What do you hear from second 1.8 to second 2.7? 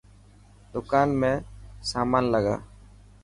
سامان لگا.